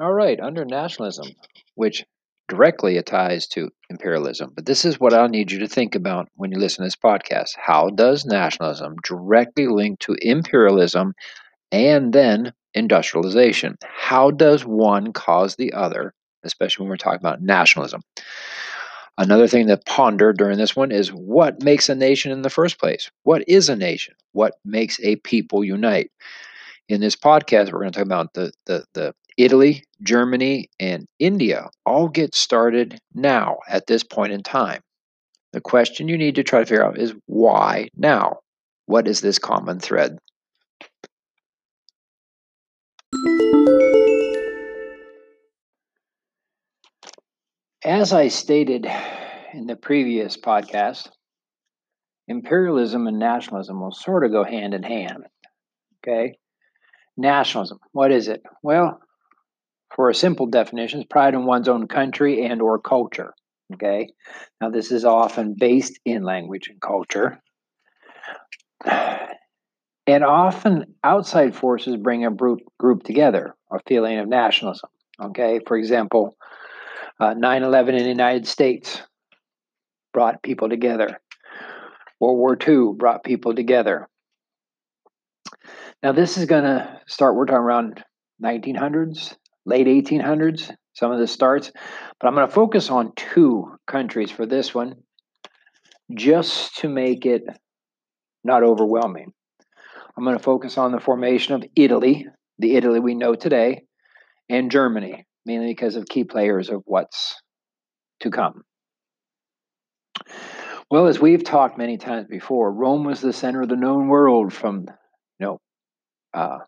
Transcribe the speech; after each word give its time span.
All 0.00 0.12
right, 0.12 0.40
under 0.40 0.64
nationalism, 0.64 1.28
which 1.76 2.04
directly 2.48 3.00
ties 3.02 3.46
to 3.46 3.70
imperialism. 3.88 4.50
But 4.54 4.66
this 4.66 4.84
is 4.84 4.98
what 4.98 5.14
I'll 5.14 5.28
need 5.28 5.52
you 5.52 5.60
to 5.60 5.68
think 5.68 5.94
about 5.94 6.28
when 6.34 6.50
you 6.50 6.58
listen 6.58 6.82
to 6.82 6.86
this 6.86 6.96
podcast. 6.96 7.50
How 7.56 7.90
does 7.90 8.24
nationalism 8.24 8.96
directly 9.04 9.68
link 9.68 10.00
to 10.00 10.16
imperialism 10.20 11.14
and 11.70 12.12
then 12.12 12.52
industrialization? 12.74 13.76
How 13.84 14.32
does 14.32 14.64
one 14.64 15.12
cause 15.12 15.54
the 15.54 15.72
other, 15.72 16.12
especially 16.42 16.84
when 16.84 16.90
we're 16.90 16.96
talking 16.96 17.20
about 17.20 17.40
nationalism? 17.40 18.02
Another 19.16 19.46
thing 19.46 19.68
to 19.68 19.76
ponder 19.86 20.32
during 20.32 20.58
this 20.58 20.74
one 20.74 20.90
is 20.90 21.10
what 21.10 21.62
makes 21.62 21.88
a 21.88 21.94
nation 21.94 22.32
in 22.32 22.42
the 22.42 22.50
first 22.50 22.80
place? 22.80 23.12
What 23.22 23.44
is 23.46 23.68
a 23.68 23.76
nation? 23.76 24.14
What 24.32 24.54
makes 24.64 24.98
a 25.04 25.16
people 25.16 25.62
unite? 25.62 26.10
In 26.88 27.00
this 27.00 27.14
podcast, 27.14 27.72
we're 27.72 27.80
going 27.80 27.92
to 27.92 27.98
talk 28.00 28.06
about 28.06 28.34
the, 28.34 28.52
the, 28.66 28.84
the 28.92 29.14
Italy, 29.36 29.82
Germany, 30.02 30.68
and 30.78 31.06
India 31.18 31.68
all 31.84 32.08
get 32.08 32.34
started 32.34 32.98
now 33.14 33.58
at 33.68 33.86
this 33.86 34.04
point 34.04 34.32
in 34.32 34.42
time. 34.42 34.80
The 35.52 35.60
question 35.60 36.08
you 36.08 36.18
need 36.18 36.36
to 36.36 36.42
try 36.42 36.60
to 36.60 36.66
figure 36.66 36.84
out 36.84 36.98
is 36.98 37.14
why 37.26 37.88
now? 37.96 38.38
What 38.86 39.08
is 39.08 39.20
this 39.20 39.38
common 39.38 39.80
thread? 39.80 40.18
As 47.84 48.12
I 48.12 48.28
stated 48.28 48.86
in 49.52 49.66
the 49.66 49.76
previous 49.76 50.36
podcast, 50.36 51.08
imperialism 52.28 53.06
and 53.06 53.18
nationalism 53.18 53.80
will 53.80 53.92
sort 53.92 54.24
of 54.24 54.32
go 54.32 54.44
hand 54.44 54.74
in 54.74 54.82
hand. 54.82 55.24
Okay? 55.98 56.36
Nationalism, 57.16 57.78
what 57.92 58.10
is 58.10 58.28
it? 58.28 58.42
Well, 58.62 59.00
for 59.94 60.10
a 60.10 60.14
simple 60.14 60.46
definition, 60.46 61.00
it's 61.00 61.08
pride 61.08 61.34
in 61.34 61.46
one's 61.46 61.68
own 61.68 61.86
country 61.86 62.44
and 62.44 62.60
or 62.60 62.78
culture. 62.78 63.32
Okay? 63.72 64.08
Now 64.60 64.70
this 64.70 64.90
is 64.90 65.04
often 65.04 65.54
based 65.58 65.98
in 66.04 66.22
language 66.22 66.68
and 66.68 66.80
culture. 66.80 67.40
And 70.06 70.22
often 70.22 70.94
outside 71.02 71.56
forces 71.56 71.96
bring 71.96 72.26
a 72.26 72.30
group, 72.30 72.60
group 72.78 73.04
together, 73.04 73.54
a 73.72 73.78
feeling 73.86 74.18
of 74.18 74.28
nationalism. 74.28 74.90
Okay, 75.22 75.60
for 75.66 75.78
example, 75.78 76.36
uh, 77.18 77.34
9 77.34 77.62
11 77.62 77.94
in 77.94 78.02
the 78.02 78.08
United 78.08 78.46
States 78.46 79.00
brought 80.12 80.42
people 80.42 80.68
together. 80.68 81.18
World 82.20 82.38
War 82.38 82.58
II 82.60 82.96
brought 82.98 83.24
people 83.24 83.54
together. 83.54 84.08
Now, 86.02 86.12
this 86.12 86.36
is 86.36 86.44
going 86.44 86.64
to 86.64 87.00
start, 87.06 87.34
we're 87.34 87.46
talking 87.46 87.60
around 87.60 88.04
1900s, 88.42 89.36
late 89.66 89.86
1800s, 89.86 90.70
some 90.94 91.10
of 91.10 91.18
this 91.18 91.32
starts, 91.32 91.72
but 92.20 92.26
I'm 92.26 92.34
going 92.34 92.46
to 92.46 92.52
focus 92.52 92.90
on 92.90 93.12
two 93.16 93.76
countries 93.86 94.30
for 94.30 94.46
this 94.46 94.74
one 94.74 94.96
just 96.14 96.76
to 96.76 96.88
make 96.88 97.26
it 97.26 97.42
not 98.44 98.62
overwhelming. 98.62 99.32
I'm 100.16 100.24
going 100.24 100.36
to 100.36 100.42
focus 100.42 100.78
on 100.78 100.92
the 100.92 101.00
formation 101.00 101.54
of 101.54 101.64
Italy, 101.74 102.26
the 102.58 102.76
Italy 102.76 103.00
we 103.00 103.14
know 103.14 103.34
today, 103.34 103.82
and 104.48 104.70
Germany, 104.70 105.26
mainly 105.44 105.66
because 105.66 105.96
of 105.96 106.06
key 106.06 106.24
players 106.24 106.70
of 106.70 106.82
what's 106.84 107.34
to 108.20 108.30
come. 108.30 108.62
Well, 110.90 111.06
as 111.06 111.18
we've 111.18 111.42
talked 111.42 111.78
many 111.78 111.96
times 111.96 112.26
before, 112.28 112.72
Rome 112.72 113.04
was 113.04 113.20
the 113.20 113.32
center 113.32 113.62
of 113.62 113.68
the 113.68 113.76
known 113.76 114.08
world 114.08 114.52
from, 114.52 114.86
you 115.40 115.46
know, 115.46 115.60
uh, 116.32 116.58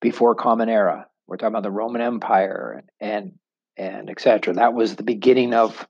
before 0.00 0.34
Common 0.34 0.68
Era. 0.68 1.06
We're 1.26 1.36
talking 1.36 1.54
about 1.54 1.62
the 1.62 1.70
Roman 1.70 2.02
Empire 2.02 2.84
and 3.00 3.32
and 3.76 4.08
etc. 4.08 4.54
That 4.54 4.74
was 4.74 4.96
the 4.96 5.02
beginning 5.02 5.52
of 5.52 5.86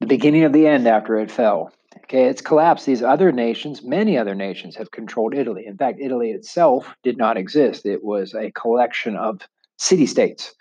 the 0.00 0.06
beginning 0.06 0.44
of 0.44 0.52
the 0.52 0.66
end 0.66 0.88
after 0.88 1.16
it 1.18 1.30
fell. 1.30 1.72
Okay, 2.04 2.24
it's 2.24 2.42
collapsed. 2.42 2.86
These 2.86 3.02
other 3.02 3.32
nations, 3.32 3.82
many 3.82 4.18
other 4.18 4.34
nations, 4.34 4.76
have 4.76 4.90
controlled 4.90 5.34
Italy. 5.34 5.64
In 5.66 5.76
fact, 5.76 6.00
Italy 6.00 6.32
itself 6.32 6.94
did 7.02 7.16
not 7.16 7.36
exist. 7.36 7.86
It 7.86 8.04
was 8.04 8.34
a 8.34 8.50
collection 8.50 9.16
of 9.16 9.40
city 9.78 10.06
states. 10.06 10.54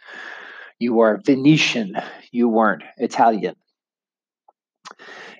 You 0.80 1.00
are 1.00 1.22
Venetian, 1.26 1.96
you 2.32 2.48
weren't 2.48 2.84
Italian. 2.98 3.56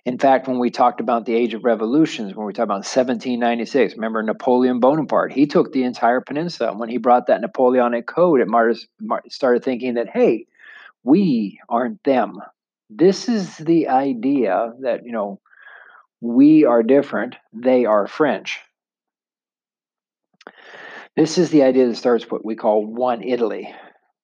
In 0.06 0.18
fact, 0.18 0.50
when 0.50 0.60
we 0.60 0.70
talked 0.70 1.00
about 1.00 1.26
the 1.26 1.34
age 1.34 1.54
of 1.54 1.64
revolutions, 1.64 2.36
when 2.36 2.46
we 2.46 2.52
talked 2.52 2.66
about 2.66 2.84
1796, 2.84 3.96
remember 3.96 4.22
Napoleon 4.22 4.82
Bonaparte, 4.82 5.32
he 5.32 5.48
took 5.48 5.72
the 5.72 5.84
entire 5.84 6.20
peninsula. 6.20 6.72
And 6.72 6.80
When 6.80 6.90
he 6.90 6.98
brought 6.98 7.28
that 7.28 7.40
Napoleonic 7.40 8.06
code, 8.06 8.42
it 8.42 9.32
started 9.32 9.64
thinking 9.64 9.94
that, 9.94 10.10
hey, 10.10 10.46
we 11.04 11.60
aren't 11.70 12.04
them. 12.04 12.40
This 12.90 13.30
is 13.30 13.56
the 13.58 13.88
idea 13.88 14.74
that, 14.82 15.06
you 15.06 15.14
know, 15.14 15.40
we 16.20 16.66
are 16.66 16.84
different, 16.84 17.36
they 17.54 17.86
are 17.86 18.06
French. 18.08 18.60
This 21.16 21.38
is 21.38 21.50
the 21.50 21.64
idea 21.64 21.88
that 21.88 21.96
starts 21.96 22.30
what 22.30 22.44
we 22.44 22.56
call 22.56 22.86
one 22.86 23.22
Italy. 23.24 23.74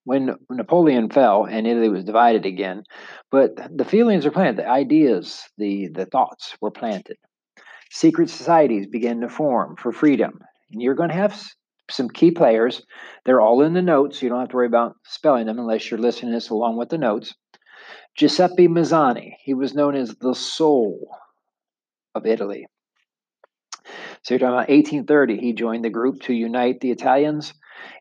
When 0.10 0.36
Napoleon 0.50 1.12
fell 1.12 1.46
and 1.46 1.68
Italy 1.68 1.88
was 1.88 2.04
divided 2.04 2.44
again, 2.44 2.82
but 3.30 3.52
the 3.72 3.86
feelings 3.86 4.26
are 4.26 4.32
planted, 4.32 4.58
the 4.58 4.68
ideas, 4.68 5.44
the, 5.60 5.90
the 5.94 6.08
thoughts 6.08 6.58
were 6.60 6.72
planted. 6.72 7.18
Secret 7.92 8.32
societies 8.32 8.88
began 8.88 9.22
to 9.22 9.30
form 9.30 9.76
for 9.76 9.92
freedom. 9.92 10.40
And 10.72 10.82
you're 10.82 10.96
going 10.96 11.10
to 11.10 11.16
have 11.16 11.40
some 11.92 12.10
key 12.10 12.32
players. 12.32 12.82
They're 13.24 13.40
all 13.40 13.62
in 13.62 13.74
the 13.74 13.84
notes. 13.84 14.24
You 14.24 14.30
don't 14.30 14.40
have 14.40 14.50
to 14.50 14.56
worry 14.56 14.66
about 14.66 14.96
spelling 15.06 15.46
them 15.46 15.60
unless 15.60 15.92
you're 15.92 16.00
listening 16.00 16.32
to 16.32 16.38
this 16.38 16.50
along 16.50 16.78
with 16.78 16.90
the 16.90 16.98
notes. 16.98 17.36
Giuseppe 18.18 18.68
Mazzini, 18.68 19.38
he 19.44 19.54
was 19.54 19.76
known 19.76 19.96
as 19.96 20.16
the 20.16 20.34
soul 20.34 21.08
of 22.16 22.26
Italy. 22.26 22.66
So 24.24 24.34
you're 24.34 24.40
talking 24.40 24.56
about 24.56 24.70
1830, 24.70 25.38
he 25.38 25.54
joined 25.54 25.86
the 25.86 25.92
group 25.92 26.22
to 26.22 26.34
unite 26.34 26.80
the 26.80 26.90
Italians. 26.90 27.54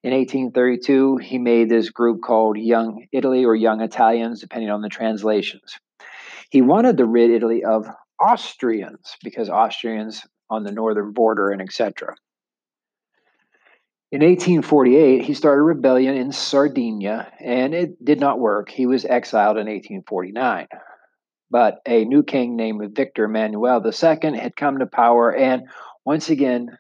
In 0.03 0.13
1832, 0.13 1.17
he 1.19 1.39
made 1.39 1.69
this 1.69 1.91
group 1.91 2.21
called 2.23 2.57
Young 2.57 3.07
Italy 3.13 3.45
or 3.45 3.55
Young 3.55 3.81
Italians, 3.81 4.41
depending 4.41 4.71
on 4.71 4.83
the 4.83 4.89
translations. 4.89 5.79
He 6.51 6.63
wanted 6.63 6.97
to 6.99 7.07
rid 7.07 7.31
Italy 7.31 7.65
of 7.65 7.89
Austrians 8.21 9.17
because 9.23 9.49
Austrians 9.51 10.23
on 10.51 10.65
the 10.65 10.73
northern 10.73 11.13
border 11.13 11.51
and 11.51 11.61
etc. 11.61 12.15
In 14.11 14.23
1848, 14.23 15.23
he 15.23 15.35
started 15.35 15.61
a 15.61 15.65
rebellion 15.65 16.17
in 16.17 16.33
Sardinia, 16.33 17.31
and 17.39 17.75
it 17.75 18.03
did 18.03 18.21
not 18.21 18.41
work. 18.41 18.71
He 18.71 18.87
was 18.87 19.05
exiled 19.05 19.59
in 19.59 19.67
1849. 19.67 20.67
But 21.51 21.81
a 21.87 22.07
new 22.07 22.23
king 22.23 22.57
named 22.57 22.95
Victor 22.95 23.25
Emmanuel 23.25 23.83
II 23.85 24.39
had 24.39 24.57
come 24.57 24.79
to 24.79 24.87
power. 24.87 25.35
And 25.35 25.69
once 26.07 26.31
again, 26.31 26.79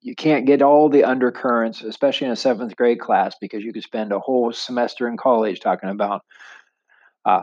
you 0.00 0.14
can't 0.14 0.46
get 0.46 0.62
all 0.62 0.88
the 0.88 1.04
undercurrents, 1.04 1.82
especially 1.82 2.26
in 2.26 2.32
a 2.32 2.36
seventh 2.36 2.76
grade 2.76 3.00
class, 3.00 3.34
because 3.40 3.64
you 3.64 3.72
could 3.72 3.82
spend 3.82 4.12
a 4.12 4.18
whole 4.18 4.52
semester 4.52 5.08
in 5.08 5.16
college 5.16 5.60
talking 5.60 5.90
about 5.90 6.22
uh, 7.24 7.42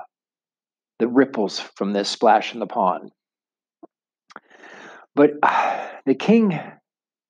the 1.00 1.08
ripples 1.08 1.60
from 1.60 1.94
this 1.94 2.10
splash 2.10 2.54
in 2.54 2.60
the 2.60 2.68
pond. 2.68 3.12
But 5.16 5.32
uh, 5.44 5.88
the 6.06 6.16
king 6.16 6.60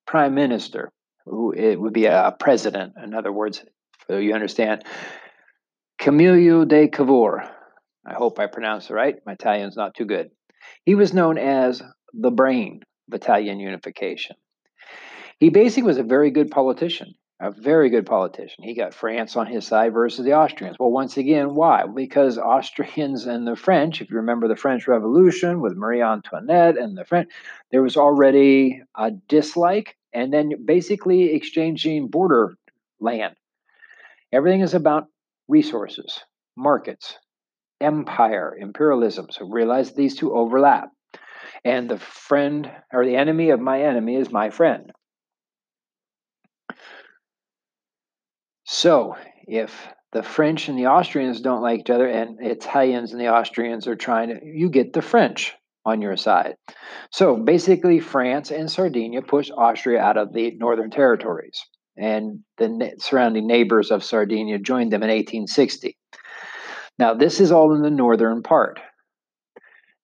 prime 0.06 0.36
minister, 0.36 0.92
who 1.26 1.52
it 1.52 1.80
would 1.80 1.94
be 1.94 2.06
a 2.06 2.36
president, 2.40 2.94
in 3.02 3.14
other 3.14 3.32
words, 3.32 3.64
so 4.08 4.18
you 4.18 4.34
understand, 4.34 4.84
Camillo 5.98 6.66
de 6.66 6.88
Cavour, 6.88 7.50
I 8.06 8.14
hope 8.14 8.38
I 8.38 8.46
pronounced 8.46 8.92
it 8.92 8.94
right. 8.94 9.16
My 9.26 9.34
Italian's 9.34 9.76
not 9.76 9.96
too 9.96 10.06
good. 10.06 10.30
He 10.86 10.94
was 10.94 11.14
known 11.14 11.40
as 11.40 11.82
the 12.14 12.30
brain 12.30 12.82
of 13.08 13.16
Italian 13.16 13.60
unification. 13.60 14.36
He 15.40 15.50
basically 15.50 15.88
was 15.88 15.98
a 15.98 16.04
very 16.04 16.32
good 16.32 16.50
politician, 16.50 17.14
a 17.42 17.52
very 17.52 17.90
good 17.90 18.06
politician. 18.06 18.64
He 18.64 18.74
got 18.74 18.94
France 18.94 19.36
on 19.36 19.48
his 19.48 19.68
side 19.68 19.94
versus 19.94 20.24
the 20.24 20.34
Austrians. 20.34 20.78
Well, 20.80 20.92
once 20.92 21.18
again, 21.18 21.56
why? 21.56 21.84
Because 21.94 22.38
Austrians 22.38 23.26
and 23.26 23.46
the 23.46 23.58
French, 23.58 24.02
if 24.02 24.10
you 24.10 24.18
remember 24.18 24.48
the 24.48 24.56
French 24.56 24.88
Revolution 24.88 25.60
with 25.60 25.76
Marie 25.76 26.02
Antoinette 26.02 26.78
and 26.78 26.98
the 26.98 27.04
French, 27.04 27.30
there 27.72 27.82
was 27.82 27.98
already 27.98 28.82
a 28.98 29.12
dislike 29.12 29.98
and 30.14 30.32
then 30.32 30.54
basically 30.64 31.34
exchanging 31.34 32.08
border 32.08 32.56
land. 33.02 33.36
Everything 34.32 34.62
is 34.62 34.74
about 34.74 35.08
resources, 35.50 36.22
markets, 36.56 37.18
empire, 37.82 38.56
imperialism. 38.58 39.28
So 39.30 39.46
realize 39.46 39.92
these 39.92 40.16
two 40.16 40.34
overlap. 40.34 40.90
And 41.66 41.90
the 41.90 42.00
friend 42.00 42.72
or 42.94 43.06
the 43.06 43.16
enemy 43.16 43.50
of 43.50 43.60
my 43.60 43.82
enemy 43.82 44.16
is 44.16 44.32
my 44.32 44.50
friend. 44.50 44.92
So 48.66 49.16
if 49.48 49.88
the 50.12 50.24
French 50.24 50.70
and 50.70 50.78
the 50.78 50.88
Austrians 50.88 51.40
don't 51.40 51.62
like 51.62 51.82
each 51.82 51.90
other, 51.90 52.08
and 52.08 52.38
Italians 52.40 53.12
and 53.12 53.22
the 53.22 53.30
Austrians 53.30 53.88
are 53.88 53.96
trying 53.96 54.30
to, 54.30 54.40
you 54.44 54.70
get 54.70 54.94
the 54.94 55.02
French 55.02 55.54
on 55.86 56.02
your 56.02 56.18
side. 56.18 56.56
So 57.12 57.36
basically, 57.38 58.00
France 58.00 58.52
and 58.52 58.72
Sardinia 58.72 59.22
pushed 59.22 59.52
Austria 59.52 60.02
out 60.02 60.18
of 60.18 60.34
the 60.34 60.52
northern 60.58 60.90
territories. 60.90 61.62
and 61.98 62.40
the 62.58 62.92
surrounding 63.00 63.48
neighbors 63.48 63.92
of 63.92 64.04
Sardinia 64.04 64.60
joined 64.60 64.92
them 64.92 65.04
in 65.04 65.10
1860. 65.10 65.98
Now, 67.00 67.14
this 67.14 67.40
is 67.40 67.52
all 67.52 67.74
in 67.74 67.82
the 67.82 67.90
northern 67.90 68.42
part. 68.42 68.80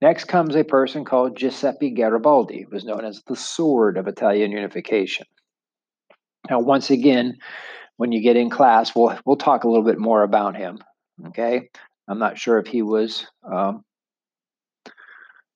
Next 0.02 0.26
comes 0.26 0.56
a 0.56 0.64
person 0.64 1.06
called 1.06 1.38
Giuseppe 1.38 1.92
Garibaldi, 1.92 2.64
who 2.64 2.74
was 2.74 2.86
known 2.86 3.06
as 3.06 3.22
the 3.28 3.36
Sword 3.36 3.98
of 3.98 4.08
Italian 4.08 4.52
Unification. 4.52 5.28
Now, 6.50 6.60
once 6.60 6.90
again, 6.90 7.38
when 8.02 8.12
you 8.12 8.20
get 8.20 8.36
in 8.36 8.50
class, 8.50 8.96
we'll 8.96 9.16
we'll 9.28 9.36
talk 9.36 9.64
a 9.64 9.68
little 9.68 9.86
bit 9.86 10.00
more 10.00 10.24
about 10.24 10.58
him. 10.58 10.80
Okay, 11.28 11.70
I'm 12.08 12.18
not 12.18 12.40
sure 12.40 12.58
if 12.58 12.66
he 12.66 12.82
was 12.82 13.28
um, 13.44 13.86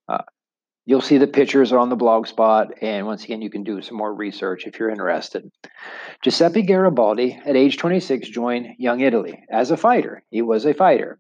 uh, 0.08 0.22
You'll 0.86 1.02
see 1.02 1.18
the 1.18 1.26
pictures 1.26 1.74
on 1.74 1.90
the 1.90 1.96
blog 1.96 2.28
spot, 2.28 2.68
and 2.84 3.08
once 3.08 3.24
again, 3.24 3.42
you 3.42 3.50
can 3.50 3.64
do 3.64 3.82
some 3.82 3.98
more 3.98 4.14
research 4.14 4.68
if 4.68 4.78
you're 4.78 4.92
interested. 4.92 5.50
Giuseppe 6.22 6.62
Garibaldi, 6.62 7.42
at 7.44 7.56
age 7.56 7.78
26, 7.78 8.30
joined 8.30 8.76
Young 8.78 9.00
Italy 9.00 9.44
as 9.50 9.72
a 9.72 9.78
fighter. 9.78 10.22
He 10.30 10.44
was 10.44 10.68
a 10.68 10.76
fighter. 10.76 11.18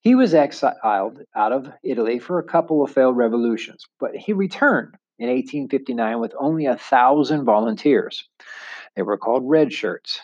He 0.00 0.16
was 0.16 0.34
exiled 0.34 1.20
out 1.36 1.52
of 1.52 1.70
Italy 1.84 2.18
for 2.18 2.40
a 2.40 2.44
couple 2.44 2.82
of 2.82 2.90
failed 2.90 3.16
revolutions, 3.16 3.86
but 4.00 4.16
he 4.16 4.32
returned 4.32 4.96
in 5.20 5.28
1859 5.28 6.18
with 6.18 6.34
only 6.36 6.66
a 6.66 6.76
thousand 6.76 7.44
volunteers. 7.44 8.28
They 8.96 9.02
were 9.02 9.18
called 9.18 9.44
red 9.46 9.72
shirts. 9.72 10.20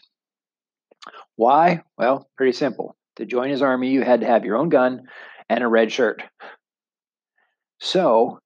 Why? 1.41 1.85
Well, 1.97 2.29
pretty 2.37 2.53
simple. 2.53 2.97
To 3.17 3.25
join 3.25 3.49
his 3.49 3.63
army, 3.63 3.89
you 3.89 4.03
had 4.03 4.21
to 4.21 4.27
have 4.27 4.45
your 4.45 4.59
own 4.59 4.69
gun 4.69 5.05
and 5.49 5.65
a 5.65 5.69
red 5.69 5.91
shirt. 5.91 6.23
So 7.81 8.41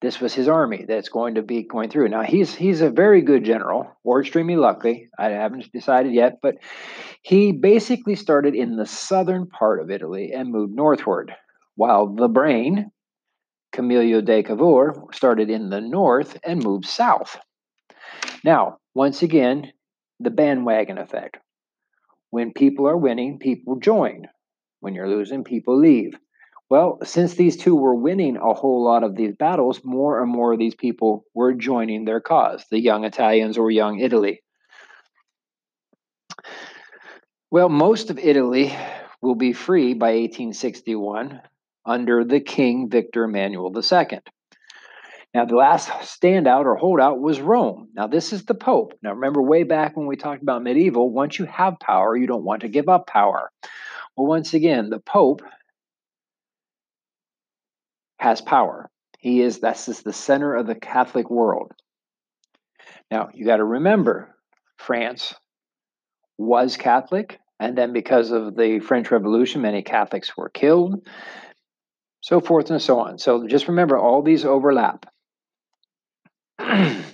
this 0.00 0.20
was 0.20 0.34
his 0.34 0.48
army 0.48 0.86
that's 0.88 1.08
going 1.08 1.36
to 1.36 1.42
be 1.42 1.62
going 1.62 1.88
through. 1.88 2.08
Now 2.08 2.22
he's 2.22 2.52
he's 2.52 2.80
a 2.80 2.90
very 2.90 3.22
good 3.22 3.44
general, 3.44 3.86
or 4.02 4.20
extremely 4.20 4.56
lucky. 4.56 5.08
I 5.16 5.28
haven't 5.28 5.70
decided 5.72 6.14
yet, 6.14 6.38
but 6.42 6.56
he 7.22 7.52
basically 7.52 8.16
started 8.16 8.56
in 8.56 8.74
the 8.74 8.86
southern 8.86 9.46
part 9.46 9.80
of 9.80 9.92
Italy 9.92 10.32
and 10.34 10.50
moved 10.50 10.74
northward, 10.74 11.32
while 11.76 12.12
the 12.12 12.26
brain, 12.26 12.90
Camillo 13.70 14.20
de 14.20 14.42
Cavour, 14.42 15.04
started 15.12 15.48
in 15.48 15.70
the 15.70 15.80
north 15.80 16.36
and 16.44 16.60
moved 16.60 16.86
south. 16.86 17.38
Now, 18.42 18.78
once 18.96 19.22
again, 19.22 19.70
the 20.18 20.30
bandwagon 20.30 20.98
effect. 20.98 21.36
When 22.36 22.52
people 22.52 22.86
are 22.86 22.98
winning, 22.98 23.38
people 23.38 23.76
join. 23.76 24.26
When 24.80 24.94
you're 24.94 25.08
losing, 25.08 25.42
people 25.42 25.78
leave. 25.78 26.18
Well, 26.68 26.98
since 27.02 27.32
these 27.32 27.56
two 27.56 27.74
were 27.74 27.94
winning 27.94 28.36
a 28.36 28.52
whole 28.52 28.84
lot 28.84 29.04
of 29.04 29.16
these 29.16 29.34
battles, 29.34 29.80
more 29.82 30.20
and 30.20 30.30
more 30.30 30.52
of 30.52 30.58
these 30.58 30.74
people 30.74 31.24
were 31.32 31.54
joining 31.54 32.04
their 32.04 32.20
cause, 32.20 32.62
the 32.70 32.78
young 32.78 33.04
Italians 33.04 33.56
or 33.56 33.70
young 33.70 34.00
Italy. 34.00 34.42
Well, 37.50 37.70
most 37.70 38.10
of 38.10 38.18
Italy 38.18 38.70
will 39.22 39.34
be 39.34 39.54
free 39.54 39.94
by 39.94 40.08
1861 40.08 41.40
under 41.86 42.22
the 42.22 42.40
King 42.40 42.90
Victor 42.90 43.24
Emmanuel 43.24 43.72
II. 43.74 44.20
Now, 45.36 45.44
the 45.44 45.54
last 45.54 45.90
standout 45.90 46.64
or 46.64 46.76
holdout 46.76 47.20
was 47.20 47.42
Rome. 47.42 47.90
Now, 47.92 48.06
this 48.06 48.32
is 48.32 48.46
the 48.46 48.54
Pope. 48.54 48.94
Now, 49.02 49.12
remember 49.12 49.42
way 49.42 49.64
back 49.64 49.94
when 49.94 50.06
we 50.06 50.16
talked 50.16 50.40
about 50.40 50.62
medieval, 50.62 51.10
once 51.10 51.38
you 51.38 51.44
have 51.44 51.78
power, 51.78 52.16
you 52.16 52.26
don't 52.26 52.42
want 52.42 52.62
to 52.62 52.68
give 52.68 52.88
up 52.88 53.06
power. 53.06 53.52
Well, 54.16 54.26
once 54.26 54.54
again, 54.54 54.88
the 54.88 54.98
Pope 54.98 55.42
has 58.18 58.40
power. 58.40 58.88
He 59.18 59.42
is 59.42 59.60
that's 59.60 59.84
just 59.84 60.04
the 60.04 60.12
center 60.14 60.54
of 60.54 60.66
the 60.66 60.74
Catholic 60.74 61.28
world. 61.28 61.72
Now, 63.10 63.28
you 63.34 63.44
got 63.44 63.58
to 63.58 63.64
remember, 63.64 64.34
France 64.78 65.34
was 66.38 66.78
Catholic, 66.78 67.40
and 67.60 67.76
then 67.76 67.92
because 67.92 68.30
of 68.30 68.56
the 68.56 68.80
French 68.80 69.10
Revolution, 69.10 69.60
many 69.60 69.82
Catholics 69.82 70.34
were 70.34 70.48
killed, 70.48 71.06
so 72.22 72.40
forth 72.40 72.70
and 72.70 72.80
so 72.80 73.00
on. 73.00 73.18
So 73.18 73.46
just 73.46 73.68
remember, 73.68 73.98
all 73.98 74.22
these 74.22 74.46
overlap. 74.46 75.04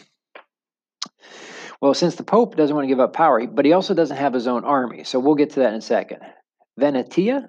well, 1.80 1.94
since 1.94 2.14
the 2.16 2.24
Pope 2.24 2.56
doesn't 2.56 2.74
want 2.74 2.84
to 2.84 2.88
give 2.88 3.00
up 3.00 3.12
power, 3.12 3.46
but 3.46 3.64
he 3.64 3.72
also 3.72 3.94
doesn't 3.94 4.16
have 4.16 4.34
his 4.34 4.46
own 4.46 4.64
army, 4.64 5.04
so 5.04 5.18
we'll 5.18 5.34
get 5.34 5.50
to 5.50 5.60
that 5.60 5.72
in 5.72 5.78
a 5.78 5.82
second. 5.82 6.20
Venetia 6.78 7.48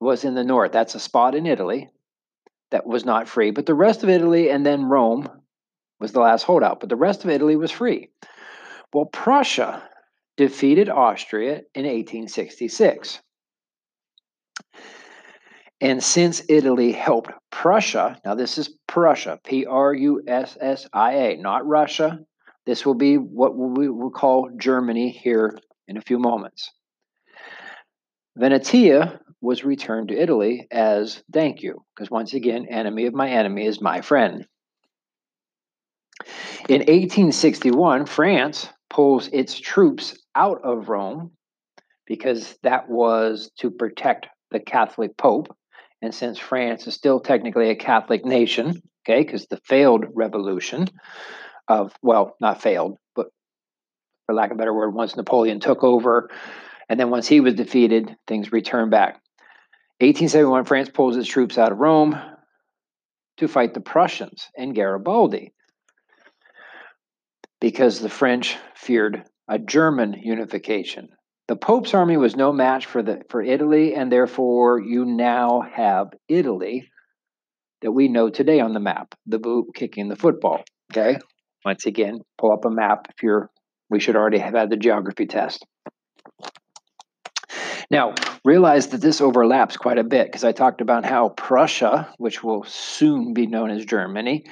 was 0.00 0.24
in 0.24 0.34
the 0.34 0.44
north. 0.44 0.72
That's 0.72 0.94
a 0.94 1.00
spot 1.00 1.34
in 1.34 1.46
Italy 1.46 1.90
that 2.70 2.86
was 2.86 3.04
not 3.04 3.28
free, 3.28 3.50
but 3.50 3.66
the 3.66 3.74
rest 3.74 4.02
of 4.02 4.08
Italy 4.08 4.50
and 4.50 4.64
then 4.64 4.84
Rome 4.84 5.28
was 6.00 6.12
the 6.12 6.20
last 6.20 6.44
holdout, 6.44 6.80
but 6.80 6.88
the 6.88 6.96
rest 6.96 7.24
of 7.24 7.30
Italy 7.30 7.56
was 7.56 7.70
free. 7.70 8.10
Well, 8.92 9.06
Prussia 9.06 9.82
defeated 10.36 10.88
Austria 10.88 11.62
in 11.74 11.84
1866. 11.84 13.20
And 15.80 16.02
since 16.02 16.42
Italy 16.48 16.90
helped 16.92 17.30
Prussia, 17.50 18.20
now 18.24 18.34
this 18.34 18.58
is 18.58 18.76
Prussia, 18.88 19.38
P 19.44 19.64
R 19.64 19.94
U 19.94 20.22
S 20.26 20.56
S 20.60 20.88
I 20.92 21.12
A, 21.14 21.36
not 21.36 21.66
Russia. 21.66 22.18
This 22.66 22.84
will 22.84 22.94
be 22.94 23.16
what 23.16 23.56
we 23.56 23.88
will 23.88 24.10
call 24.10 24.50
Germany 24.58 25.10
here 25.10 25.56
in 25.86 25.96
a 25.96 26.02
few 26.02 26.18
moments. 26.18 26.70
Venetia 28.36 29.20
was 29.40 29.64
returned 29.64 30.08
to 30.08 30.20
Italy 30.20 30.66
as 30.70 31.22
thank 31.32 31.62
you, 31.62 31.84
because 31.94 32.10
once 32.10 32.34
again, 32.34 32.66
enemy 32.68 33.06
of 33.06 33.14
my 33.14 33.30
enemy 33.30 33.66
is 33.66 33.80
my 33.80 34.00
friend. 34.00 34.46
In 36.68 36.80
1861, 36.80 38.06
France 38.06 38.68
pulls 38.90 39.28
its 39.28 39.58
troops 39.58 40.18
out 40.34 40.60
of 40.64 40.88
Rome 40.88 41.30
because 42.06 42.56
that 42.62 42.88
was 42.88 43.50
to 43.58 43.70
protect 43.70 44.26
the 44.50 44.60
Catholic 44.60 45.16
Pope. 45.16 45.54
And 46.00 46.14
since 46.14 46.38
France 46.38 46.86
is 46.86 46.94
still 46.94 47.20
technically 47.20 47.70
a 47.70 47.76
Catholic 47.76 48.24
nation, 48.24 48.82
okay, 49.02 49.22
because 49.22 49.46
the 49.46 49.60
failed 49.64 50.04
revolution 50.14 50.88
of, 51.66 51.92
well, 52.02 52.36
not 52.40 52.62
failed, 52.62 52.98
but 53.14 53.26
for 54.26 54.34
lack 54.34 54.50
of 54.50 54.56
a 54.56 54.58
better 54.58 54.74
word, 54.74 54.94
once 54.94 55.16
Napoleon 55.16 55.60
took 55.60 55.82
over, 55.82 56.30
and 56.88 56.98
then 56.98 57.10
once 57.10 57.26
he 57.26 57.40
was 57.40 57.54
defeated, 57.54 58.14
things 58.26 58.52
returned 58.52 58.90
back. 58.90 59.20
1871, 60.00 60.64
France 60.64 60.88
pulls 60.88 61.16
its 61.16 61.28
troops 61.28 61.58
out 61.58 61.72
of 61.72 61.78
Rome 61.78 62.18
to 63.38 63.48
fight 63.48 63.74
the 63.74 63.80
Prussians 63.80 64.48
and 64.56 64.74
Garibaldi 64.74 65.52
because 67.60 68.00
the 68.00 68.08
French 68.08 68.56
feared 68.76 69.24
a 69.48 69.58
German 69.58 70.12
unification. 70.12 71.08
The 71.48 71.56
Pope's 71.56 71.94
army 71.94 72.18
was 72.18 72.36
no 72.36 72.52
match 72.52 72.84
for 72.84 73.02
the 73.02 73.22
for 73.30 73.42
Italy, 73.42 73.94
and 73.94 74.12
therefore 74.12 74.80
you 74.80 75.06
now 75.06 75.62
have 75.62 76.08
Italy 76.28 76.90
that 77.80 77.92
we 77.92 78.08
know 78.08 78.28
today 78.28 78.60
on 78.60 78.74
the 78.74 78.80
map. 78.80 79.14
The 79.26 79.38
boot 79.38 79.68
kicking 79.74 80.08
the 80.08 80.16
football. 80.16 80.62
Okay. 80.92 81.18
Once 81.64 81.86
again, 81.86 82.20
pull 82.36 82.52
up 82.52 82.66
a 82.66 82.70
map 82.70 83.06
if 83.08 83.22
you're. 83.22 83.50
We 83.88 83.98
should 83.98 84.16
already 84.16 84.38
have 84.38 84.52
had 84.52 84.68
the 84.68 84.76
geography 84.76 85.24
test. 85.24 85.64
Now, 87.90 88.14
realize 88.44 88.88
that 88.88 89.00
this 89.00 89.22
overlaps 89.22 89.78
quite 89.78 89.96
a 89.96 90.04
bit 90.04 90.26
because 90.26 90.44
I 90.44 90.52
talked 90.52 90.82
about 90.82 91.06
how 91.06 91.30
Prussia, 91.30 92.12
which 92.18 92.44
will 92.44 92.64
soon 92.64 93.32
be 93.32 93.46
known 93.46 93.70
as 93.70 93.86
Germany, 93.86 94.44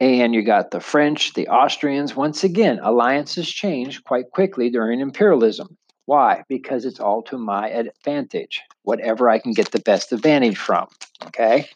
and 0.00 0.34
you 0.34 0.42
got 0.42 0.70
the 0.70 0.80
French, 0.80 1.34
the 1.34 1.48
Austrians. 1.48 2.16
Once 2.16 2.44
again, 2.44 2.78
alliances 2.82 3.46
change 3.46 4.02
quite 4.04 4.30
quickly 4.32 4.70
during 4.70 5.00
imperialism. 5.00 5.76
Why? 6.06 6.44
Because 6.48 6.84
it's 6.84 7.00
all 7.00 7.22
to 7.24 7.36
my 7.36 7.68
advantage, 7.68 8.62
whatever 8.82 9.28
I 9.28 9.38
can 9.38 9.52
get 9.52 9.72
the 9.72 9.80
best 9.80 10.12
advantage 10.12 10.56
from. 10.56 10.86
Okay? 11.26 11.68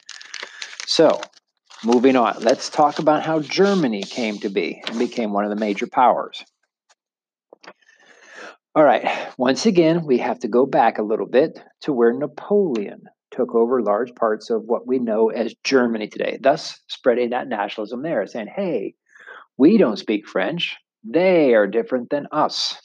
So, 0.87 1.21
moving 1.85 2.17
on, 2.17 2.37
let's 2.41 2.71
talk 2.71 3.01
about 3.01 3.25
how 3.25 3.41
Germany 3.41 4.03
came 4.03 4.39
to 4.39 4.49
be 4.49 4.83
and 4.87 4.99
became 4.99 5.33
one 5.33 5.45
of 5.45 5.51
the 5.51 5.57
major 5.57 5.87
powers. 5.87 6.45
All 8.73 8.85
right, 8.85 9.05
once 9.37 9.67
again, 9.67 10.07
we 10.07 10.19
have 10.19 10.39
to 10.41 10.49
go 10.49 10.65
back 10.65 10.99
a 10.99 11.03
little 11.03 11.27
bit 11.27 11.61
to 11.83 11.93
where 11.93 12.13
Napoleon 12.13 13.03
took 13.33 13.53
over 13.53 13.83
large 13.83 14.15
parts 14.15 14.49
of 14.49 14.63
what 14.65 14.87
we 14.87 15.01
know 15.01 15.31
as 15.31 15.55
Germany 15.65 16.07
today, 16.07 16.39
thus 16.41 16.79
spreading 16.87 17.31
that 17.31 17.49
nationalism 17.49 18.03
there, 18.03 18.25
saying, 18.29 18.47
hey, 18.55 18.95
we 19.57 19.77
don't 19.77 19.99
speak 19.99 20.27
French, 20.27 20.77
they 21.03 21.55
are 21.55 21.67
different 21.67 22.11
than 22.11 22.29
us. 22.31 22.81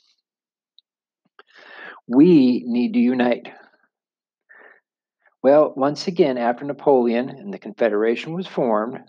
We 2.07 2.63
need 2.65 2.93
to 2.93 2.99
unite. 2.99 3.49
Well, 5.41 5.73
once 5.75 6.07
again, 6.07 6.37
after 6.37 6.65
Napoleon 6.65 7.29
and 7.29 7.53
the 7.53 7.59
Confederation 7.59 8.33
was 8.33 8.47
formed, 8.47 8.99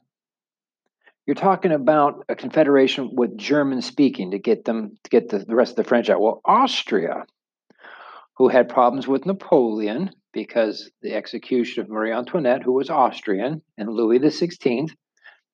you're 1.26 1.34
talking 1.34 1.72
about 1.72 2.24
a 2.28 2.36
confederation 2.36 3.10
with 3.14 3.36
German 3.36 3.82
speaking 3.82 4.30
to 4.30 4.38
get 4.38 4.64
them 4.64 4.96
to 5.02 5.10
get 5.10 5.28
the, 5.28 5.38
the 5.40 5.56
rest 5.56 5.70
of 5.70 5.76
the 5.76 5.84
French 5.84 6.08
out. 6.08 6.20
Well, 6.20 6.40
Austria, 6.44 7.24
who 8.36 8.48
had 8.48 8.68
problems 8.68 9.08
with 9.08 9.26
Napoleon 9.26 10.10
because 10.32 10.90
the 11.02 11.14
execution 11.14 11.82
of 11.82 11.88
Marie 11.88 12.12
Antoinette, 12.12 12.62
who 12.62 12.72
was 12.72 12.90
Austrian, 12.90 13.62
and 13.76 13.88
Louis 13.88 14.18
XVI, 14.18 14.88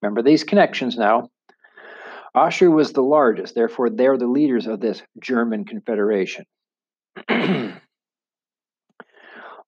remember 0.03 0.23
these 0.23 0.45
connections 0.45 0.97
now. 0.97 1.31
Austria 2.35 2.71
was 2.71 2.93
the 2.93 3.03
largest, 3.03 3.55
therefore, 3.55 3.89
they're 3.89 4.19
the 4.19 4.27
leaders 4.27 4.67
of 4.67 4.81
this 4.81 5.03
German 5.21 5.65
Confederation. 5.65 6.45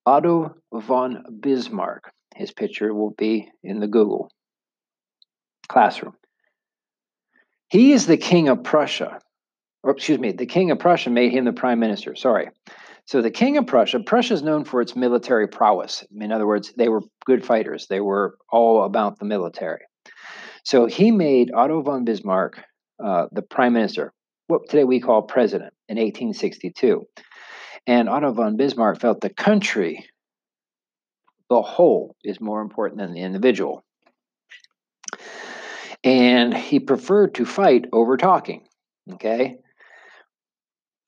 Otto 0.07 0.55
von 0.73 1.25
Bismarck, 1.41 2.13
his 2.35 2.53
picture 2.53 2.93
will 2.93 3.15
be 3.17 3.51
in 3.63 3.81
the 3.81 3.87
Google 3.87 4.31
classroom. 5.69 6.15
He 7.69 7.93
is 7.93 8.07
the 8.07 8.17
king 8.17 8.49
of 8.49 8.63
Prussia, 8.63 9.19
or 9.83 9.93
excuse 9.93 10.19
me, 10.19 10.33
the 10.33 10.47
king 10.47 10.71
of 10.71 10.79
Prussia 10.79 11.11
made 11.11 11.33
him 11.33 11.45
the 11.45 11.53
prime 11.53 11.81
minister. 11.81 12.15
Sorry. 12.15 12.51
So 13.07 13.21
the 13.21 13.31
king 13.31 13.57
of 13.59 13.67
Prussia, 13.67 14.01
Prussia 14.01 14.35
is 14.35 14.43
known 14.43 14.65
for 14.65 14.81
its 14.81 14.97
military 14.97 15.47
prowess. 15.47 16.05
In 16.19 16.33
other 16.33 16.47
words, 16.47 16.73
they 16.77 16.89
were 16.89 17.03
good 17.27 17.45
fighters. 17.45 17.87
They 17.87 18.01
were 18.01 18.37
all 18.51 18.85
about 18.85 19.19
the 19.19 19.27
military. 19.27 19.83
So 20.65 20.87
he 20.87 21.11
made 21.11 21.53
Otto 21.53 21.83
von 21.83 22.05
Bismarck 22.05 22.63
uh, 23.03 23.27
the 23.33 23.43
prime 23.43 23.75
minister, 23.75 24.13
what 24.47 24.69
today 24.69 24.85
we 24.85 25.01
call 25.01 25.23
president, 25.23 25.75
in 25.89 25.97
1862. 25.97 27.07
And 27.87 28.09
Otto 28.09 28.33
von 28.33 28.57
Bismarck 28.57 29.01
felt 29.01 29.21
the 29.21 29.31
country, 29.31 30.07
the 31.51 31.61
whole, 31.61 32.17
is 32.25 32.41
more 32.41 32.63
important 32.63 32.99
than 32.99 33.13
the 33.13 33.21
individual. 33.21 33.85
And 36.03 36.55
he 36.55 36.81
preferred 36.81 37.35
to 37.35 37.45
fight 37.45 37.87
over 37.93 38.17
talking. 38.17 38.67
Okay. 39.13 39.57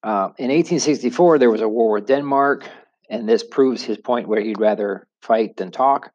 Uh, 0.02 0.30
in 0.38 0.50
1864, 0.50 1.38
there 1.38 1.50
was 1.50 1.62
a 1.62 1.68
war 1.68 1.92
with 1.92 2.06
Denmark, 2.06 2.68
and 3.10 3.28
this 3.28 3.42
proves 3.42 3.82
his 3.82 3.98
point 3.98 4.28
where 4.28 4.40
he'd 4.40 4.60
rather 4.60 5.06
fight 5.22 5.56
than 5.56 5.70
talk. 5.70 6.12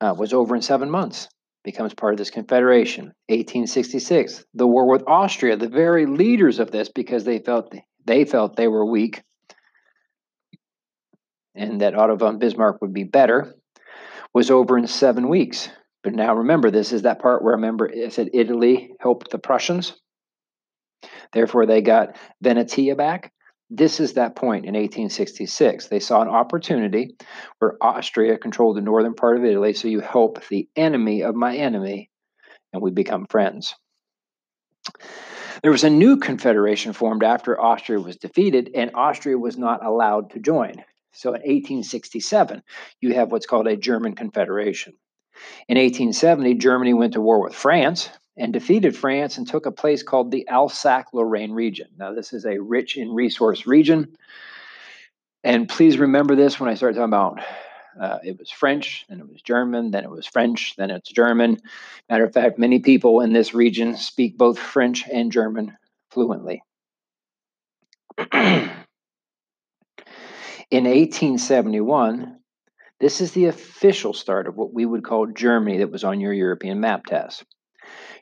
Uh, 0.00 0.14
was 0.18 0.34
over 0.34 0.54
in 0.54 0.62
seven 0.62 0.90
months 0.90 1.28
becomes 1.64 1.94
part 1.94 2.12
of 2.12 2.18
this 2.18 2.30
confederation. 2.30 3.06
1866, 3.28 4.44
the 4.54 4.66
war 4.66 4.86
with 4.86 5.02
Austria, 5.06 5.56
the 5.56 5.68
very 5.68 6.06
leaders 6.06 6.58
of 6.58 6.70
this, 6.70 6.90
because 6.90 7.24
they 7.24 7.38
felt 7.38 7.74
they 8.06 8.24
felt 8.24 8.56
they 8.56 8.68
were 8.68 8.84
weak 8.84 9.22
and 11.54 11.80
that 11.80 11.94
Otto 11.94 12.16
von 12.16 12.38
Bismarck 12.38 12.80
would 12.80 12.92
be 12.92 13.04
better, 13.04 13.54
was 14.32 14.50
over 14.50 14.76
in 14.76 14.86
seven 14.86 15.28
weeks. 15.28 15.68
But 16.02 16.14
now 16.14 16.34
remember, 16.34 16.70
this 16.70 16.92
is 16.92 17.02
that 17.02 17.20
part 17.20 17.42
where 17.42 17.54
I 17.54 17.56
remember 17.56 17.86
it 17.86 18.12
said 18.12 18.30
Italy 18.34 18.92
helped 19.00 19.30
the 19.30 19.38
Prussians. 19.38 19.94
Therefore, 21.32 21.66
they 21.66 21.80
got 21.80 22.16
Venetia 22.42 22.94
back. 22.94 23.32
This 23.70 24.00
is 24.00 24.14
that 24.14 24.36
point 24.36 24.66
in 24.66 24.74
1866. 24.74 25.88
They 25.88 26.00
saw 26.00 26.20
an 26.20 26.28
opportunity 26.28 27.16
where 27.58 27.76
Austria 27.80 28.36
controlled 28.36 28.76
the 28.76 28.82
northern 28.82 29.14
part 29.14 29.38
of 29.38 29.44
Italy, 29.44 29.72
so 29.72 29.88
you 29.88 30.00
help 30.00 30.46
the 30.48 30.68
enemy 30.76 31.22
of 31.22 31.34
my 31.34 31.56
enemy, 31.56 32.10
and 32.72 32.82
we 32.82 32.90
become 32.90 33.26
friends. 33.28 33.74
There 35.64 35.72
was 35.72 35.82
a 35.82 35.88
new 35.88 36.18
confederation 36.18 36.92
formed 36.92 37.24
after 37.24 37.58
Austria 37.58 37.98
was 37.98 38.18
defeated, 38.18 38.70
and 38.74 38.90
Austria 38.92 39.38
was 39.38 39.56
not 39.56 39.82
allowed 39.82 40.28
to 40.32 40.38
join. 40.38 40.84
So 41.12 41.30
in 41.30 41.40
1867, 41.40 42.62
you 43.00 43.14
have 43.14 43.32
what's 43.32 43.46
called 43.46 43.66
a 43.66 43.74
German 43.74 44.14
Confederation. 44.14 44.92
In 45.66 45.78
1870, 45.78 46.56
Germany 46.56 46.92
went 46.92 47.14
to 47.14 47.22
war 47.22 47.42
with 47.42 47.54
France, 47.54 48.10
and 48.36 48.52
defeated 48.52 48.94
France 48.94 49.38
and 49.38 49.48
took 49.48 49.64
a 49.64 49.72
place 49.72 50.02
called 50.02 50.30
the 50.30 50.46
Alsace 50.48 51.06
Lorraine 51.14 51.52
region. 51.52 51.88
Now, 51.96 52.12
this 52.12 52.34
is 52.34 52.44
a 52.44 52.58
rich 52.58 52.98
in 52.98 53.14
resource 53.14 53.66
region. 53.66 54.18
And 55.44 55.66
please 55.66 55.96
remember 55.96 56.36
this 56.36 56.60
when 56.60 56.68
I 56.68 56.74
start 56.74 56.94
talking 56.94 57.04
about 57.04 57.40
uh, 58.00 58.18
it 58.24 58.38
was 58.38 58.50
French, 58.50 59.04
then 59.08 59.20
it 59.20 59.28
was 59.28 59.42
German, 59.42 59.90
then 59.90 60.04
it 60.04 60.10
was 60.10 60.26
French, 60.26 60.74
then 60.76 60.90
it's 60.90 61.10
German. 61.10 61.58
Matter 62.08 62.24
of 62.24 62.32
fact, 62.32 62.58
many 62.58 62.78
people 62.78 63.20
in 63.20 63.32
this 63.32 63.54
region 63.54 63.96
speak 63.96 64.36
both 64.36 64.58
French 64.58 65.04
and 65.12 65.30
German 65.30 65.76
fluently. 66.10 66.62
in 68.32 68.70
1871, 70.70 72.38
this 73.00 73.20
is 73.20 73.32
the 73.32 73.46
official 73.46 74.12
start 74.12 74.46
of 74.46 74.56
what 74.56 74.72
we 74.72 74.86
would 74.86 75.04
call 75.04 75.26
Germany 75.26 75.78
that 75.78 75.90
was 75.90 76.04
on 76.04 76.20
your 76.20 76.32
European 76.32 76.80
map 76.80 77.04
test. 77.06 77.44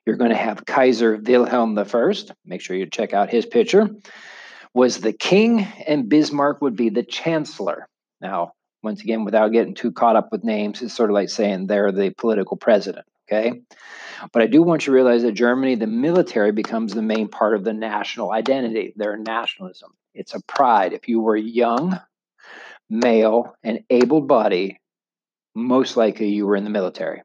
You're 0.05 0.17
going 0.17 0.31
to 0.31 0.37
have 0.37 0.67
Kaiser 0.67 1.17
Wilhelm 1.17 1.79
I, 1.79 2.13
make 2.45 2.61
sure 2.61 2.77
you 2.77 2.87
check 2.87 3.13
out 3.13 3.31
his 3.31 3.47
picture, 3.47 3.91
was 4.75 5.01
the 5.01 5.13
king, 5.13 5.61
and 5.87 6.09
Bismarck 6.09 6.61
would 6.61 6.77
be 6.77 6.89
the 6.89 7.03
chancellor. 7.03 7.89
Now, 8.21 8.53
once 8.83 9.01
again, 9.03 9.25
without 9.25 9.53
getting 9.53 9.75
too 9.75 9.93
caught 9.93 10.17
up 10.17 10.31
with 10.33 10.45
names, 10.45 10.83
it's 10.83 10.95
sort 10.95 11.11
of 11.11 11.15
like 11.15 11.31
saying 11.31 11.67
they're 11.67 11.93
the 11.93 12.11
political 12.11 12.57
president, 12.57 13.07
okay? 13.31 13.63
But 14.33 14.43
I 14.43 14.47
do 14.47 14.63
want 14.63 14.83
you 14.83 14.93
to 14.93 14.97
realize 14.97 15.23
that 15.23 15.33
Germany, 15.33 15.77
the 15.77 15.87
military 15.87 16.53
becomes 16.53 16.93
the 16.93 17.03
main 17.03 17.29
part 17.29 17.55
of 17.55 17.65
the 17.65 17.73
national 17.73 18.33
identity, 18.33 18.93
their 18.97 19.17
nationalism. 19.17 19.93
It's 20.15 20.35
a 20.35 20.43
pride. 20.43 20.93
If 20.93 21.09
you 21.09 21.21
were 21.21 21.37
young, 21.37 21.99
male, 22.91 23.55
and 23.63 23.81
able 23.89 24.21
bodied, 24.21 24.77
most 25.55 25.97
likely 25.97 26.29
you 26.29 26.47
were 26.47 26.57
in 26.57 26.65
the 26.65 26.71
military. 26.71 27.23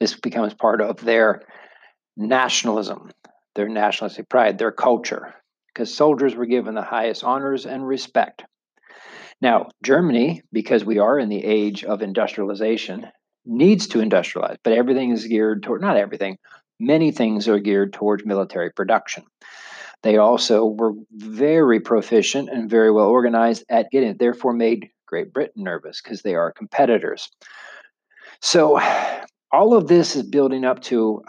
This 0.00 0.14
becomes 0.14 0.54
part 0.54 0.80
of 0.80 1.00
their 1.00 1.42
nationalism, 2.16 3.10
their 3.54 3.68
nationalistic 3.68 4.28
pride, 4.28 4.58
their 4.58 4.72
culture, 4.72 5.34
because 5.68 5.94
soldiers 5.94 6.34
were 6.34 6.46
given 6.46 6.74
the 6.74 6.82
highest 6.82 7.22
honors 7.22 7.66
and 7.66 7.86
respect. 7.86 8.44
Now, 9.42 9.70
Germany, 9.84 10.42
because 10.52 10.84
we 10.84 11.00
are 11.00 11.18
in 11.18 11.28
the 11.28 11.44
age 11.44 11.82
of 11.82 12.00
industrialization, 12.00 13.08
needs 13.44 13.88
to 13.88 13.98
industrialize, 13.98 14.58
but 14.62 14.72
everything 14.72 15.10
is 15.10 15.26
geared 15.26 15.64
toward, 15.64 15.80
not 15.80 15.96
everything, 15.96 16.38
many 16.78 17.10
things 17.10 17.48
are 17.48 17.58
geared 17.58 17.92
towards 17.92 18.24
military 18.24 18.70
production. 18.70 19.24
They 20.04 20.16
also 20.16 20.66
were 20.66 20.92
very 21.10 21.80
proficient 21.80 22.50
and 22.50 22.70
very 22.70 22.92
well 22.92 23.08
organized 23.08 23.64
at 23.68 23.90
getting 23.90 24.10
it, 24.10 24.18
therefore 24.20 24.52
made 24.52 24.90
Great 25.06 25.32
Britain 25.32 25.64
nervous 25.64 26.00
because 26.00 26.22
they 26.22 26.36
are 26.36 26.52
competitors. 26.52 27.28
So 28.40 28.80
all 29.50 29.74
of 29.74 29.88
this 29.88 30.14
is 30.14 30.22
building 30.22 30.64
up 30.64 30.82
to 30.82 31.20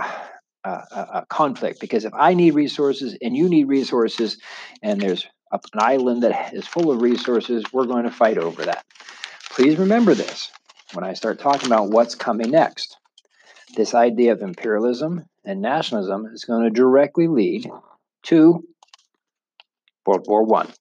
a, 0.64 0.70
a, 0.70 1.08
a, 1.14 1.26
conflict 1.30 1.80
because 1.82 2.06
if 2.06 2.14
I 2.14 2.34
need 2.36 2.54
resources 2.54 3.18
and 3.22 3.36
you 3.36 3.50
need 3.50 3.68
resources, 3.68 4.38
and 4.82 5.02
there's 5.02 5.28
an 5.54 5.80
island 5.80 6.24
that 6.24 6.54
is 6.54 6.68
full 6.68 6.92
of 6.92 7.02
resources, 7.02 7.64
we're 7.72 7.86
going 7.86 8.04
to 8.04 8.12
fight 8.12 8.38
over 8.38 8.66
that. 8.66 8.86
Please 9.52 9.78
remember 9.78 10.14
this 10.14 10.52
when 10.94 11.04
I 11.04 11.14
start 11.14 11.40
talking 11.40 11.68
about 11.68 11.90
what's 11.90 12.16
coming 12.16 12.52
next. 12.52 12.98
This 13.76 13.94
idea 13.94 14.32
of 14.32 14.42
imperialism 14.42 15.26
and 15.46 15.62
nationalism 15.62 16.28
is 16.34 16.46
going 16.46 16.64
to 16.64 16.70
directly 16.70 17.28
lead 17.28 17.70
to 18.24 18.64
World 20.06 20.26
War 20.28 20.44
One. 20.44 20.72